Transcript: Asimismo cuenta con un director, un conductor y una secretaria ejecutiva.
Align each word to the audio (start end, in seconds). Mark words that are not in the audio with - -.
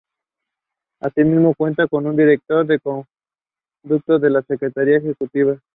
Asimismo 0.99 1.53
cuenta 1.55 1.87
con 1.87 2.07
un 2.07 2.15
director, 2.17 2.65
un 2.85 3.05
conductor 3.83 4.19
y 4.23 4.25
una 4.25 4.41
secretaria 4.41 4.97
ejecutiva. 4.97 5.59